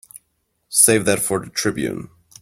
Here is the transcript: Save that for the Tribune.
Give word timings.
Save 0.67 1.05
that 1.05 1.19
for 1.19 1.39
the 1.41 1.51
Tribune. 1.51 2.09